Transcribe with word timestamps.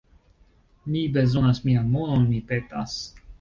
Mi 0.93 1.03
bezonas 1.17 1.61
mian 1.67 1.93
monon, 1.97 2.27
mi 2.33 2.41
petas 2.49 2.99